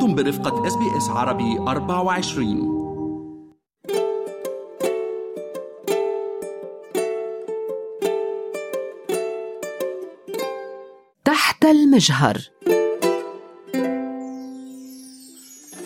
أنتم 0.00 0.14
برفقة 0.14 0.66
إس 0.66 0.74
بي 0.74 0.96
إس 0.96 1.08
عربي 1.08 1.58
24 1.58 2.80
تحت 11.24 11.64
المجهر. 11.64 12.38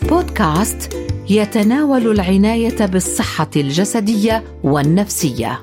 بودكاست 0.02 0.92
يتناول 1.30 2.10
العناية 2.10 2.86
بالصحة 2.86 3.50
الجسدية 3.56 4.44
والنفسية. 4.64 5.60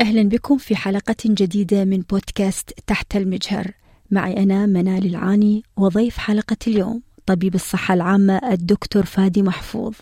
أهلا 0.00 0.22
بكم 0.22 0.58
في 0.58 0.76
حلقة 0.76 1.16
جديدة 1.26 1.84
من 1.84 2.00
بودكاست 2.00 2.70
تحت 2.86 3.16
المجهر. 3.16 3.79
معي 4.10 4.42
أنا 4.42 4.66
منال 4.66 5.06
العاني 5.06 5.62
وضيف 5.76 6.18
حلقة 6.18 6.56
اليوم 6.66 7.02
طبيب 7.26 7.54
الصحة 7.54 7.94
العامة 7.94 8.40
الدكتور 8.52 9.02
فادي 9.02 9.42
محفوظ 9.42 9.94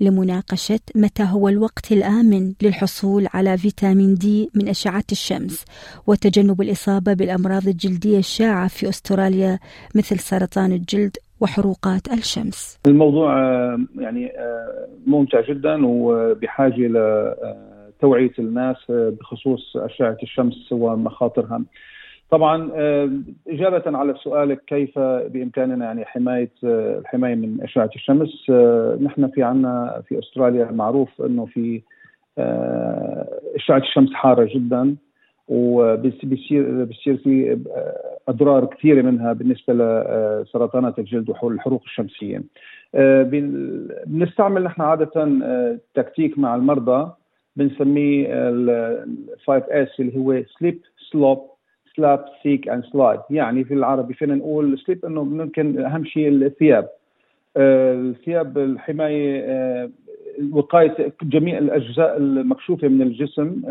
لمناقشة 0.00 0.80
متى 0.94 1.22
هو 1.22 1.48
الوقت 1.48 1.92
الآمن 1.92 2.52
للحصول 2.62 3.26
على 3.34 3.58
فيتامين 3.58 4.14
دي 4.14 4.50
من 4.54 4.68
أشعة 4.68 5.04
الشمس 5.12 5.64
وتجنب 6.06 6.62
الإصابة 6.62 7.14
بالأمراض 7.14 7.68
الجلدية 7.68 8.18
الشائعة 8.18 8.68
في 8.68 8.88
أستراليا 8.88 9.58
مثل 9.94 10.18
سرطان 10.18 10.72
الجلد 10.72 11.16
وحروقات 11.40 12.12
الشمس. 12.12 12.78
الموضوع 12.86 13.40
آه، 13.40 13.78
يعني 13.98 14.26
آه، 14.26 14.88
ممتع 15.06 15.40
جدا 15.40 15.86
وبحاجة 15.86 16.88
لتوعية 16.88 18.32
الناس 18.38 18.76
آه، 18.90 19.12
بخصوص 19.20 19.76
أشعة 19.76 20.16
الشمس 20.22 20.72
ومخاطرها. 20.72 21.62
طبعا 22.32 22.70
إجابة 23.48 23.98
على 23.98 24.14
سؤالك 24.14 24.64
كيف 24.66 24.98
بإمكاننا 24.98 25.84
يعني 25.84 26.04
حماية 26.04 26.50
الحماية 26.64 27.34
من 27.34 27.62
أشعة 27.62 27.90
الشمس 27.96 28.50
نحن 29.02 29.28
في 29.28 29.42
عنا 29.42 30.02
في 30.08 30.18
أستراليا 30.18 30.70
معروف 30.70 31.22
أنه 31.22 31.46
في 31.46 31.82
أشعة 33.56 33.78
الشمس 33.78 34.12
حارة 34.12 34.48
جدا 34.54 34.96
وبصير 35.48 36.84
بصير 36.84 37.16
في 37.16 37.58
أضرار 38.28 38.64
كثيرة 38.64 39.02
منها 39.02 39.32
بالنسبة 39.32 39.74
لسرطانات 39.74 40.98
الجلد 40.98 41.32
والحروق 41.42 41.82
الشمسية. 41.84 42.42
بنستعمل 44.06 44.62
نحن 44.62 44.82
عادة 44.82 45.28
تكتيك 45.94 46.38
مع 46.38 46.54
المرضى 46.54 47.12
بنسميه 47.56 48.26
ال 48.30 49.06
5 49.46 49.64
S 49.70 50.00
اللي 50.00 50.16
هو 50.18 50.42
slip 50.58 50.80
slop 51.10 51.52
slap 51.96 52.24
seek 52.42 52.68
and 52.68 52.84
slide 52.84 53.20
يعني 53.30 53.64
في 53.64 53.74
العربي 53.74 54.14
فينا 54.14 54.34
نقول 54.34 54.78
slip 54.78 55.04
إنه 55.04 55.24
ممكن 55.24 55.78
أهم 55.80 56.04
شيء 56.04 56.28
الثياب. 56.28 56.88
الثياب 57.56 58.58
الحماية 58.58 59.90
وقاية 60.52 61.12
جميع 61.22 61.58
الأجزاء 61.58 62.16
المكشوفة 62.16 62.88
من 62.88 63.02
الجسم 63.02 63.62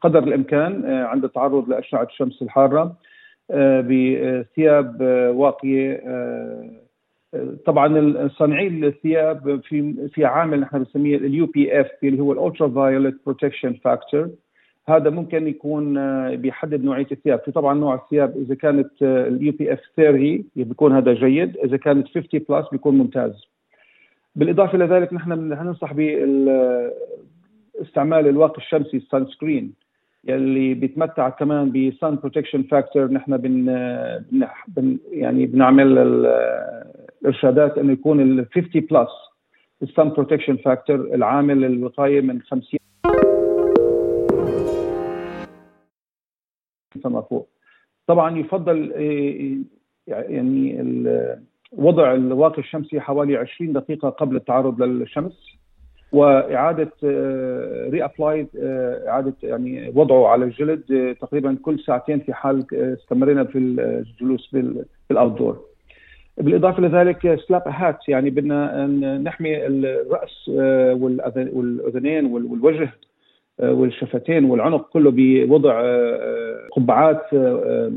قدر 0.00 0.18
الإمكان 0.22 0.84
عند 0.86 1.24
التعرض 1.24 1.68
لأشعة 1.68 2.02
الشمس 2.02 2.42
الحارة 2.42 2.96
بثياب 3.80 5.00
واقية 5.36 6.00
طبعا 7.66 8.28
صانعي 8.28 8.66
الثياب 8.68 9.60
في 9.64 10.08
في 10.08 10.24
عامل 10.24 10.60
نحن 10.60 10.78
بنسميه 10.78 11.16
ال 11.16 11.46
UPF 11.46 11.90
اللي 12.04 12.22
هو 12.22 12.32
ال 12.32 12.68
ultraviolet 12.68 13.16
protection 13.26 13.72
factor 13.72 14.30
هذا 14.88 15.10
ممكن 15.10 15.46
يكون 15.46 15.94
بيحدد 16.36 16.84
نوعية 16.84 17.06
الثياب. 17.12 17.40
في 17.40 17.50
طبعا 17.52 17.74
نوع 17.74 17.94
الثياب 17.94 18.36
إذا 18.36 18.54
كانت 18.54 18.90
ال 19.02 19.52
UPF 19.52 19.80
30 19.96 20.44
بيكون 20.56 20.92
هذا 20.92 21.12
جيد 21.12 21.56
إذا 21.56 21.76
كانت 21.76 22.08
50 22.08 22.40
plus 22.48 22.68
بيكون 22.72 22.98
ممتاز. 22.98 23.32
بالإضافة 24.36 24.76
إلى 24.76 24.84
ذلك 24.84 25.12
نحن 25.12 25.32
ننصح 25.32 25.92
باستعمال 27.78 28.28
الواقي 28.28 28.58
الشمسي 28.58 28.96
ال 28.96 29.26
sunscreen 29.26 29.72
يلي 30.24 30.74
بيتمتع 30.74 31.28
كمان 31.28 31.72
ب 31.72 31.83
sun 31.83 32.16
protection 32.16 32.62
factor 32.62 33.12
نحن 33.12 33.36
بن 33.36 34.98
يعني 35.10 35.46
بنعمل 35.46 35.98
الإرشادات 37.22 37.78
إنه 37.78 37.92
يكون 37.92 38.20
ال 38.20 38.46
50 38.54 38.82
بلس 38.90 39.10
ال 39.82 39.89
sun 39.89 40.08
protection 40.08 40.56
factor 40.56 40.96
العامل 40.96 41.64
الوقايه 41.64 42.20
من 42.20 42.42
50 42.42 42.78
فما 47.04 47.20
فوق. 47.20 47.48
طبعا 48.06 48.38
يفضل 48.38 48.92
يعني 50.06 50.84
وضع 51.72 52.14
الواقي 52.14 52.58
الشمسي 52.58 53.00
حوالي 53.00 53.36
20 53.36 53.72
دقيقة 53.72 54.08
قبل 54.08 54.36
التعرض 54.36 54.82
للشمس 54.82 55.32
وإعادة 56.12 56.90
ري 57.90 58.04
أبلايد 58.04 58.48
إعادة 59.08 59.34
يعني 59.42 59.92
وضعه 59.94 60.28
على 60.28 60.44
الجلد 60.44 61.16
تقريبا 61.20 61.56
كل 61.62 61.80
ساعتين 61.80 62.20
في 62.20 62.32
حال 62.32 62.66
استمرينا 62.72 63.44
في 63.44 63.58
الجلوس 63.58 64.50
في 64.50 64.84
الأوتدور 65.10 65.64
بالإضافة 66.36 66.82
لذلك 66.82 67.40
سلاب 67.48 67.62
هات 67.66 68.08
يعني 68.08 68.30
بدنا 68.30 68.86
نحمي 69.18 69.66
الرأس 69.66 70.48
والأذنين 71.52 72.26
والوجه. 72.26 72.92
والشفتين 73.58 74.44
والعنق 74.44 74.88
كله 74.88 75.12
بوضع 75.16 75.82
قبعات 76.76 77.34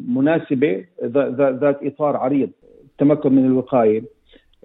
مناسبة 0.08 0.86
ذات 1.04 1.80
إطار 1.84 2.18
عريض 2.18 2.50
التمكن 2.92 3.34
من 3.34 3.46
الوقاية. 3.46 4.04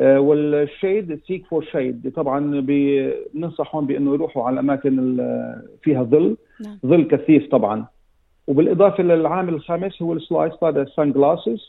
وال 0.01 0.35
shade 0.35 1.21
seek 1.27 1.47
for 1.47 1.65
shade 1.65 2.13
طبعا 2.17 2.61
بننصحهم 2.61 3.87
بأنه 3.87 4.15
يروحوا 4.15 4.45
على 4.45 4.55
الأماكن 4.55 5.17
فيها 5.83 6.03
ظل 6.03 6.37
نعم. 6.65 6.79
ظل 6.87 7.05
كثيف 7.05 7.49
طبعا. 7.49 7.87
وبالإضافة 8.47 9.03
للعامل 9.03 9.55
الخامس 9.55 10.03
هو 10.03 10.13
ال 10.13 10.19
slide 10.19 10.53
هذا 10.63 10.83
ال 10.83 11.13
sunglasses 11.13 11.69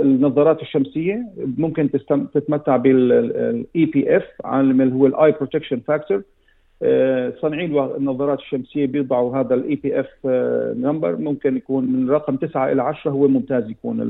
النظارات 0.00 0.62
الشمسية 0.62 1.26
ممكن 1.58 1.90
تتمتع 2.34 2.76
بال 2.76 3.84
EPF 3.84 4.24
عامل 4.44 4.82
اللي 4.82 4.94
هو 4.94 5.06
ال 5.06 5.32
eye 5.32 5.43
protection 5.43 5.80
factor 5.80 6.22
صانعي 7.40 7.64
النظارات 7.96 8.38
الشمسية 8.38 8.86
بيضعوا 8.86 9.36
هذا 9.36 9.54
ال 9.54 9.74
EPF 9.74 10.26
number 10.76 11.16
ممكن 11.16 11.56
يكون 11.56 11.84
من 11.92 12.10
رقم 12.10 12.36
9 12.36 12.72
إلى 12.72 12.82
10 12.82 13.10
هو 13.10 13.28
ممتاز 13.28 13.70
يكون 13.70 14.00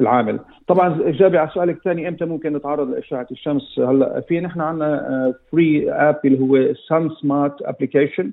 العامل. 0.00 0.38
طبعا 0.66 1.08
إجابة 1.08 1.38
على 1.38 1.50
سؤالك 1.54 1.76
الثاني 1.76 2.08
أمتى 2.08 2.24
ممكن 2.24 2.52
نتعرض 2.52 2.90
لاشعه 2.90 3.26
الشمس؟ 3.30 3.78
هلا 3.78 4.20
في 4.20 4.40
نحن 4.40 4.60
عندنا 4.60 5.34
free 5.52 5.92
app 5.92 6.20
اللي 6.24 6.40
هو 6.40 6.74
SunSmart 6.88 7.62
application 7.62 8.32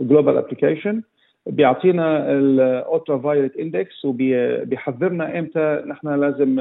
global 0.00 0.36
application 0.36 1.02
بيعطينا 1.46 2.32
ال 2.32 3.18
ultraviolet 3.18 3.56
index 3.56 4.04
وبيحذرنا 4.04 5.38
إمتى 5.38 5.82
نحن 5.86 6.08
لازم 6.08 6.60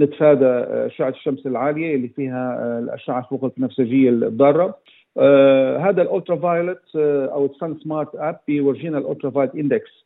نتفادى 0.00 0.46
أشعة 0.86 1.08
الشمس 1.08 1.46
العالية 1.46 1.94
اللي 1.94 2.08
فيها 2.08 2.78
الأشعة 2.78 3.22
فوق 3.22 3.44
البنفسجيه 3.44 4.10
الضارة. 4.10 4.78
آه 5.18 5.78
هذا 5.78 6.02
ال 6.02 6.36
ultraviolet 6.36 6.82
آه 6.96 7.26
أو 7.26 7.46
ال 7.46 7.78
SunSmart 7.84 8.14
app 8.14 8.36
بيورجينا 8.46 8.98
ال 8.98 9.30
ultraviolet 9.30 9.54
index 9.54 10.04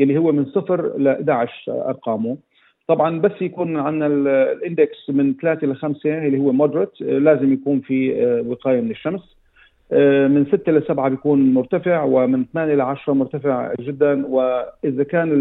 اللي 0.00 0.18
هو 0.18 0.32
من 0.32 0.44
صفر 0.44 0.98
ل 0.98 1.08
11 1.08 1.88
أرقامه. 1.88 2.36
طبعا 2.88 3.20
بس 3.20 3.32
يكون 3.42 3.76
عندنا 3.76 4.06
ال 4.52 4.62
index 4.62 5.10
من 5.10 5.34
3 5.42 5.66
ل 5.66 5.76
5 5.76 6.26
اللي 6.26 6.38
هو 6.38 6.52
moderate 6.52 7.02
آه 7.02 7.18
لازم 7.18 7.52
يكون 7.52 7.80
في 7.80 8.24
آه 8.24 8.44
وقاية 8.46 8.80
من 8.80 8.90
الشمس. 8.90 9.35
من 9.92 10.46
6 10.46 10.72
ل 10.72 10.82
7 10.82 11.08
بيكون 11.08 11.54
مرتفع 11.54 12.02
ومن 12.02 12.44
8 12.52 12.74
ل 12.74 12.80
10 12.80 13.12
مرتفع 13.12 13.72
جدا. 13.80 14.26
وإذا 14.26 15.02
كان 15.02 15.32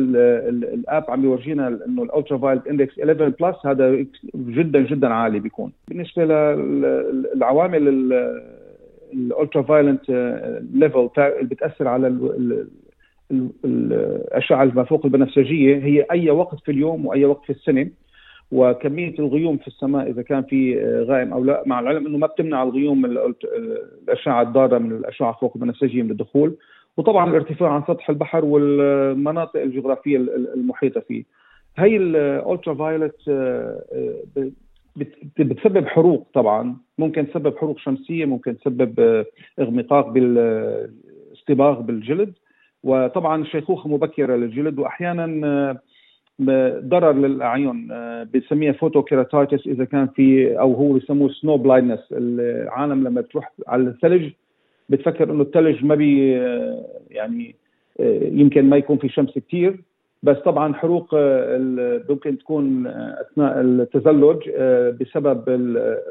ال 0.74 0.81
app 0.81 1.04
عم 1.10 1.24
يورجينا 1.24 1.68
إنه 1.68 2.04
ال 2.04 2.38
ultraviolet 2.38 2.68
index 2.68 3.00
11 3.00 3.30
plus 3.30 3.66
هذا 3.66 4.06
جدا 4.36 4.80
جدا 4.80 5.08
عالي 5.08 5.40
بيكون. 5.40 5.72
بالنسبة 5.88 6.26
للعوامل 6.26 8.14
ال 9.14 9.62
ultraviolet 9.62 10.10
level 10.74 11.10
اللي 11.18 11.50
بتأثر 11.50 11.88
على 11.88 12.08
الأشعة 13.66 14.66
ما 14.66 14.84
فوق 14.84 15.06
البنفسجية 15.06 15.76
هي 15.76 16.06
أي 16.12 16.30
وقت 16.30 16.60
في 16.60 16.72
اليوم 16.72 17.06
وأي 17.06 17.26
وقت 17.26 17.44
في 17.46 17.50
السنة. 17.50 17.88
وكمية 18.56 19.16
الغيوم 19.20 19.58
في 19.58 19.68
السماء 19.68 20.10
إذا 20.10 20.22
كان 20.22 20.44
في 20.44 20.80
غائم 21.10 21.34
أو 21.34 21.44
لا. 21.44 21.64
مع 21.66 21.80
العلم 21.80 22.08
إنه 22.08 22.18
ما 22.18 22.28
بتمنع 22.28 22.64
الغيوم 22.64 23.06
الأشعة 23.06 24.42
الضارة 24.42 24.78
من 24.78 24.92
الأشعة 24.92 25.38
فوق 25.42 25.52
البنفسجيه 25.56 26.04
من 26.04 26.12
الدخول 26.12 26.58
وطبعا 26.98 27.30
الارتفاع 27.30 27.70
عن 27.70 27.82
سطح 27.82 28.10
البحر 28.10 28.46
والمناطق 28.46 29.62
الجغرافية 29.62 30.18
المحيطة 30.56 31.02
فيه. 31.02 31.24
هي 31.78 31.98
ال 31.98 32.74
ultraviolet 32.74 33.16
بتسبب 35.40 35.88
حروق 35.88 36.28
طبعا. 36.34 36.78
ممكن 36.98 37.28
تسبب 37.28 37.58
حروق 37.58 37.80
شمسية 37.80 38.26
ممكن 38.26 38.58
تسبب 38.58 39.26
اغمقاق 39.60 40.10
بالاصطباغ 40.10 41.82
بالجلد. 41.82 42.34
وطبعا 42.84 43.44
شيخوخة 43.44 43.90
مبكرة 43.90 44.36
للجلد. 44.36 44.80
واحيانا 44.80 45.78
ضرر 46.42 47.12
للأعين 47.12 47.88
بنسميها 48.34 48.72
photokeratitis 48.72 49.68
إذا 49.68 49.86
كان 49.86 50.08
في 50.08 50.60
أو 50.60 50.74
هو 50.74 50.94
بيسموه 50.94 51.30
snow 51.30 51.58
blindness 51.58 52.00
العالم 52.12 53.08
لما 53.08 53.22
تروح 53.22 53.54
على 53.68 53.84
الثلج 53.84 54.32
بتفكر 54.90 55.32
إنه 55.32 55.42
الثلج 55.42 55.86
ما 55.86 55.96
بي 55.96 56.32
يعني 57.10 57.56
يمكن 58.22 58.70
ما 58.70 58.78
يكون 58.78 58.98
في 58.98 59.10
شمس 59.10 59.40
كثير 59.40 59.80
بس 60.24 60.38
طبعا 60.38 60.74
حروق 60.74 61.16
ممكن 62.10 62.38
تكون 62.38 62.88
أثناء 62.88 63.62
التزلج 63.62 64.50
بسبب 65.02 65.50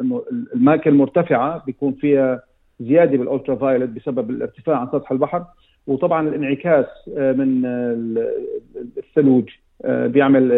إنه 0.01 0.23
الاماكن 0.33 0.91
المرتفعة 0.91 1.65
بيكون 1.67 1.93
فيها 1.93 2.43
زيادة 2.81 3.19
بال 3.19 3.55
ultraviolet 3.55 3.91
بسبب 3.91 4.31
الارتفاع 4.31 4.77
عن 4.77 4.87
سطح 4.87 5.13
البحر. 5.13 5.45
وطبعا 5.87 6.29
الانعكاس 6.29 6.87
من 7.09 7.67
الثلوج. 8.99 9.49
آه، 9.49 9.64
بيعمل 9.87 10.49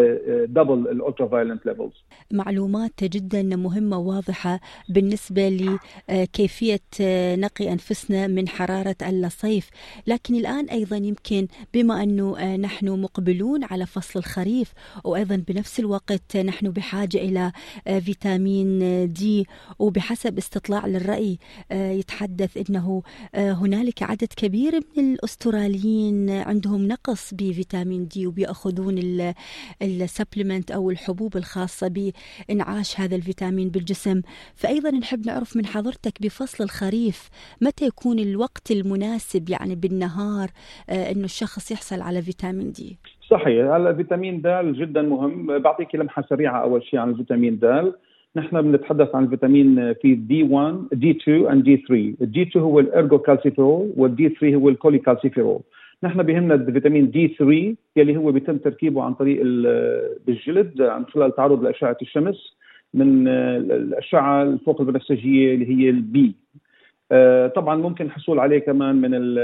double 0.49 0.89
ال 0.89 1.27
ultraviolet 1.29 1.67
levels 1.67 1.93
معلومات 2.33 3.05
جدا 3.05 3.43
مهمة 3.43 3.99
وواضحة 3.99 4.61
بالنسبة 4.89 5.49
لكيفيه 6.09 6.81
آه، 7.01 7.37
نقي 7.37 7.73
أنفسنا 7.73 8.27
من 8.27 8.49
حرارة 8.49 8.97
الصيف. 9.03 9.71
لكن 10.07 10.35
الآن 10.35 10.65
أيضا 10.69 10.97
يمكن 10.97 11.47
بما 11.75 12.03
أنه 12.03 12.39
آه، 12.39 12.57
نحن 12.57 12.89
مقبلون 12.89 13.65
على 13.65 13.87
فصل 13.87 14.19
الخريف 14.19 14.73
وأيضا 15.05 15.37
بنفس 15.49 15.81
الوقت 15.81 16.37
نحن 16.37 16.71
بحاجة 16.71 17.17
إلى 17.19 17.53
فيتامين 18.01 18.79
دي 19.13 19.47
وبحسب 19.79 20.39
استطلاع 20.39 20.87
للرأي 20.87 21.39
يتحدث 21.73 22.71
إنه 22.71 23.03
هنالك 23.35 24.03
عدد 24.03 24.29
كبير 24.37 24.81
من 24.97 25.15
الأستراليين 25.15 26.31
عندهم 26.31 26.89
نقص 26.89 27.35
بفيتامين 27.35 28.07
دي 28.09 28.27
وبيأخذون 28.27 28.99
السبلمنت 29.83 30.71
أو 30.71 30.91
الحبوب 30.91 31.37
الخاصة 31.37 31.89
بإنعاش 31.89 33.01
هذا 33.01 33.17
الفيتامين 33.17 33.69
بالجسم. 33.69 34.21
فايضا 34.55 34.91
نحب 34.91 35.27
نعرف 35.27 35.57
من 35.57 35.67
حضرتك 35.67 36.23
بفصل 36.23 36.65
الخريف 36.65 37.29
متى 37.63 37.87
يكون 37.87 38.19
الوقت 38.19 38.71
المناسب 38.71 39.51
يعني 39.51 39.75
بالنهار 39.75 40.49
آه، 40.91 41.11
إنه 41.13 41.25
الشخص 41.25 41.71
يحصل 41.71 42.01
على 42.01 42.23
فيتامين 42.23 42.73
D؟ 42.73 42.99
صحيح 43.31 43.67
هلا 43.75 43.95
فيتامين 43.95 44.41
د 44.41 44.49
جدا 44.81 45.03
مهم. 45.03 45.59
بعطيك 45.59 45.95
لمحة 45.95 46.25
سريعة 46.31 46.63
أول 46.63 46.83
شيء 46.83 47.01
عن 47.01 47.11
الفيتامين 47.11 47.59
د. 47.59 47.93
نحن 48.37 48.63
بنتحدث 48.63 49.15
عن 49.15 49.25
الفيتامين 49.25 49.95
في 49.95 50.15
D 50.15 50.43
1 50.43 50.75
D 50.93 51.11
2 51.11 51.47
and 51.51 51.65
D 51.65 51.77
3 51.77 52.15
ال 52.21 52.32
D 52.32 52.43
2 52.43 52.65
هو 52.65 52.81
ال 52.81 53.19
ergocalciferol 53.19 53.93
وال 53.97 54.18
D 54.18 54.29
3 54.29 54.55
هو 54.55 54.69
الكولي 54.69 54.99
كالسيفيرول. 54.99 55.61
نحن 56.03 56.23
بهمنا 56.23 56.55
الفيتامين 56.55 57.11
D 57.11 57.29
3 57.39 57.77
يلي 57.97 58.17
هو 58.17 58.33
بيتم 58.33 58.57
تركيبه 58.59 59.03
عن 59.03 59.15
طريق 59.15 59.43
بالجلد 60.27 60.83
عن 60.83 61.07
خلال 61.07 61.37
تعرض 61.37 61.63
لأشعة 61.63 61.97
الشمس 62.03 62.57
من 62.95 63.29
الأشعة 63.29 64.43
الفوق 64.43 64.81
البنفسجية 64.81 65.55
اللي 65.55 65.69
هي 65.69 65.91
ال 65.91 66.13
B 66.13 66.35
آه، 67.13 67.47
طبعا 67.47 67.77
ممكن 67.77 68.05
الحصول 68.05 68.39
عليه 68.39 68.59
كمان 68.59 68.97
من 68.97 69.39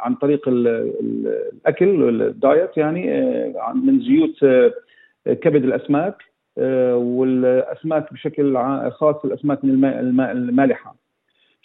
عن 0.00 0.14
طريق 0.14 0.48
الأكل 0.48 2.22
ال 2.22 2.33
diet 2.33 2.76
يعني 2.76 3.12
آه، 3.14 3.72
من 3.74 4.00
زيوت 4.00 4.44
آه، 4.44 4.72
كبد 5.26 5.64
الأسماك 5.64 6.22
والأسماك 6.94 8.12
بشكل 8.12 8.58
خاص 8.90 9.24
الأسماك 9.24 9.64
الماء 9.64 10.32
المالحة. 10.32 10.96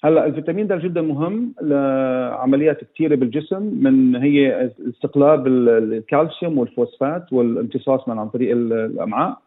هلا 0.05 0.25
الفيتامين 0.25 0.67
د 0.67 0.73
جدا 0.83 1.01
مهم 1.01 1.53
لعمليات 1.61 2.83
كثيره 2.83 3.15
بالجسم 3.15 3.63
من 3.83 4.15
هي 4.15 4.71
استقلاب 4.89 5.47
الكالسيوم 5.47 6.57
والفوسفات 6.57 7.33
والامتصاص 7.33 8.07
من 8.09 8.19
عن 8.19 8.29
طريق 8.29 8.51
الأمعاء. 8.51 9.37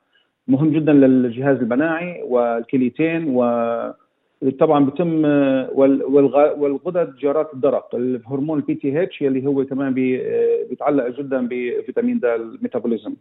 مهم 0.49 0.70
جدا 0.70 0.93
للجهاز 0.93 1.56
المناعي 1.56 2.23
والكليتين 2.23 3.23
وطبعا 3.37 4.85
بتم 4.85 5.25
والغدد 6.61 7.17
جارات 7.17 7.55
الدرق. 7.55 7.94
الهرمون 7.94 8.59
ال 8.59 8.75
PTH 8.75 9.23
يلي 9.23 9.47
هو 9.47 9.64
كمان 9.64 9.94
بيتعلق 9.94 11.09
جدا 11.19 11.49
بفيتامين 11.50 12.19
د 12.19 12.25
ال 12.25 12.32
metabolism. 12.32 13.15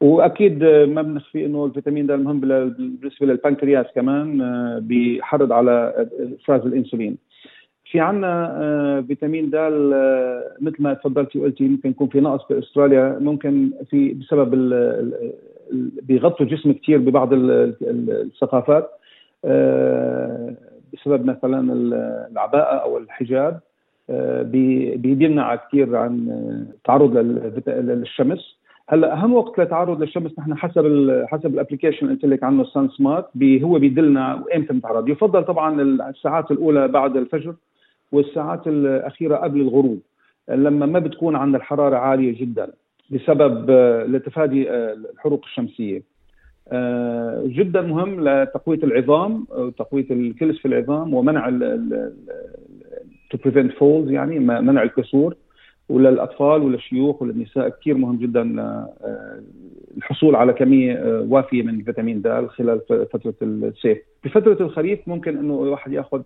وأكيد 0.00 0.64
ما 0.64 1.02
بنخفي 1.02 1.46
إنه 1.46 1.64
الفيتامين 1.64 2.06
د 2.06 2.12
مهم 2.12 2.40
بالنسبة 2.40 3.26
للبنكرياس 3.26 3.86
كمان 3.94 4.40
آه، 4.40 4.78
بيحرض 4.78 5.52
على 5.52 6.06
إفراز 6.40 6.66
الإنسولين. 6.66 7.16
في 7.84 8.00
عندنا 8.00 8.62
آه، 8.62 9.00
فيتامين 9.00 9.50
د 9.50 9.54
آه، 9.54 10.56
مثل 10.60 10.82
ما 10.82 10.94
تفضلتي 10.94 11.38
وقلتي 11.38 11.68
ممكن 11.68 11.90
يكون 11.90 12.08
في 12.08 12.20
نقص 12.20 12.46
في 12.48 12.58
أستراليا 12.58 13.18
ممكن 13.20 13.70
في 13.90 14.14
بسبب 14.14 14.50
بيغطوا 16.02 16.46
الجسم 16.46 16.72
كثير 16.72 16.98
ببعض 16.98 17.28
الثقافات 17.32 18.90
بسبب 20.92 21.24
مثلا 21.24 21.72
العباءة 22.32 22.74
أو 22.84 22.98
الحجاب 22.98 23.60
بيمنع 24.96 25.54
كثير 25.56 25.96
عن 25.96 26.28
التعرض 26.74 27.16
للشمس. 27.68 28.61
هلا 28.88 29.12
اهم 29.12 29.34
وقت 29.34 29.58
للتعرض 29.58 30.00
للشمس 30.00 30.38
نحن 30.38 30.54
حسب 30.54 30.86
ال 30.86 31.28
حسب 31.28 31.54
الابلكيشن 31.54 32.06
اللي 32.06 32.14
قلت 32.14 32.24
لك 32.24 32.42
عنه 32.42 32.64
سان 32.64 32.88
سمارت 32.88 33.26
هو 33.42 33.78
بيدلنا 33.78 34.44
إمتى 34.56 34.72
نتعرض 34.72 35.08
يفضل 35.08 35.44
طبعا 35.44 35.82
الساعات 35.82 36.50
الأولى 36.50 36.88
بعد 36.88 37.16
الفجر 37.16 37.54
والساعات 38.12 38.66
الأخيرة 38.66 39.36
قبل 39.36 39.60
الغروب 39.60 40.00
لما 40.48 40.86
ما 40.86 40.98
بتكون 40.98 41.36
عندنا 41.36 41.58
الحرارة 41.58 41.96
عالية 41.96 42.40
جدا 42.40 42.70
بسبب 43.10 43.70
لتفادي 44.08 44.70
الحروق 44.70 45.44
الشمسية. 45.44 46.02
آه، 46.68 47.42
جدا 47.46 47.80
مهم 47.80 48.28
لتقوية 48.28 48.78
العظام 48.82 49.46
وتقويه 49.50 50.06
الكلس 50.10 50.58
في 50.58 50.68
العظام 50.68 51.14
ومنع 51.14 51.50
to 53.30 53.38
prevent 53.44 53.72
falls 53.72 54.10
يعني 54.10 54.38
منع 54.38 54.82
الكسور. 54.82 55.34
وللاطفال 55.88 56.62
وللشيوخ 56.62 57.22
وللنساء 57.22 57.68
كثير 57.68 57.96
مهم 57.96 58.16
جدا 58.16 58.60
آه، 58.60 59.42
الحصول 59.96 60.36
على 60.36 60.52
كمية 60.52 60.94
آه، 60.94 61.26
وافية 61.28 61.62
من 61.62 61.82
فيتامين 61.82 62.22
د 62.22 62.46
خلال 62.46 62.80
فترة 63.12 63.34
الصيف. 63.42 63.98
بفتره 64.24 64.56
الخريف 64.60 64.98
ممكن 65.06 65.38
إنه 65.38 65.62
الواحد 65.62 65.92
يأخذ 65.92 66.22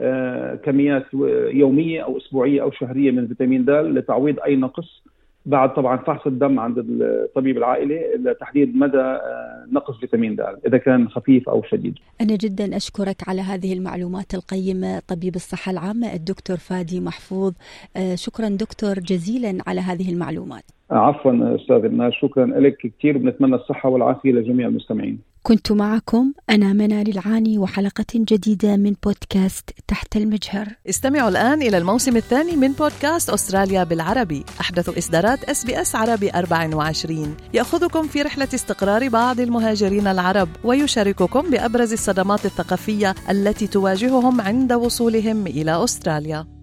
آه، 0.00 0.54
كميات 0.54 1.04
يومية 1.52 2.04
أو 2.04 2.16
أسبوعية 2.16 2.62
أو 2.62 2.70
شهرية 2.70 3.10
من 3.10 3.26
فيتامين 3.26 3.64
د 3.64 3.70
لتعويض 3.70 4.40
أي 4.40 4.56
نقص 4.56 5.02
بعد 5.46 5.74
طبعا 5.74 5.96
فحص 5.96 6.26
الدم 6.26 6.60
عند 6.60 6.78
الطبيب 6.78 7.56
العائلي 7.56 8.00
لتحديد 8.16 8.76
مدى 8.76 8.98
آه، 8.98 9.66
نقص 9.72 10.00
فيتامين 10.00 10.36
د 10.36 10.40
إذا 10.66 10.78
كان 10.78 11.08
خفيف 11.08 11.48
أو 11.48 11.62
شديد. 11.62 11.94
أنا 12.20 12.36
جدا 12.36 12.76
أشكرك 12.76 13.28
على 13.28 13.40
هذه 13.40 13.72
المعلومات 13.72 14.34
القيمة 14.34 15.02
طبيب 15.08 15.34
الصحة 15.36 15.72
العامة 15.72 16.14
الدكتور 16.14 16.56
فادي 16.56 17.00
محفوظ 17.00 17.52
آه، 17.96 18.14
شكرا 18.14 18.48
دكتور 18.48 18.94
جزيلا 18.94 19.58
على 19.66 19.80
هذه 19.80 20.12
المعلومات. 20.12 20.64
عفوا 20.90 21.56
أستاذ 21.56 22.10
شكرا 22.10 22.46
لك 22.46 22.76
كثير 22.76 23.18
بنتمنى 23.18 23.54
الصحة 23.54 23.88
والعافية 23.88 24.32
لجميع 24.32 24.68
المستمعين. 24.68 25.29
كنت 25.42 25.72
معكم 25.72 26.32
أنا 26.50 26.72
منال 26.72 27.10
العاني 27.10 27.58
وحلقة 27.58 28.04
جديدة 28.14 28.76
من 28.76 28.94
بودكاست 29.04 29.70
تحت 29.88 30.16
المجهر. 30.16 30.68
استمعوا 30.88 31.28
الآن 31.28 31.62
إلى 31.62 31.78
الموسم 31.78 32.16
الثاني 32.16 32.56
من 32.56 32.72
بودكاست 32.72 33.30
أستراليا 33.30 33.84
بالعربي. 33.84 34.44
أحدث 34.60 34.98
إصدارات 34.98 35.44
SBS 35.44 35.94
عربي 35.96 36.30
24 36.30 37.36
يأخذكم 37.54 38.08
في 38.08 38.22
رحلة 38.22 38.48
استقرار 38.54 39.08
بعض 39.08 39.40
المهاجرين 39.40 40.06
العرب 40.06 40.48
ويشارككم 40.64 41.50
بأبرز 41.50 41.92
الصدمات 41.92 42.44
الثقافية 42.46 43.14
التي 43.30 43.66
تواجههم 43.66 44.40
عند 44.40 44.72
وصولهم 44.72 45.46
إلى 45.46 45.84
أستراليا. 45.84 46.59